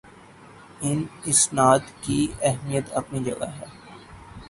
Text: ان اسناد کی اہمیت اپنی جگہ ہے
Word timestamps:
ان 0.81 1.03
اسناد 1.25 1.79
کی 2.01 2.19
اہمیت 2.41 2.91
اپنی 2.93 3.23
جگہ 3.23 3.49
ہے 3.51 3.65